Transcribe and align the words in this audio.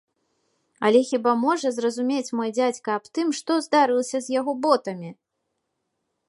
Але 0.87 0.99
хіба 1.09 1.33
можа 1.45 1.67
зразумець 1.75 2.33
мой 2.39 2.49
дзядзька 2.59 2.89
аб 3.01 3.05
тым, 3.19 3.27
што 3.41 3.59
здарылася 3.67 4.17
з 4.29 4.37
яго 4.39 4.51
ботамі? 4.65 5.09